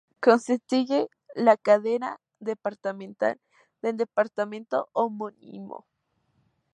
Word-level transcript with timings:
Constituye 0.19 1.09
la 1.35 1.57
cabecera 1.57 2.19
departamental 2.39 3.39
del 3.83 3.97
departamento 3.97 4.89
homónimo. 4.93 5.85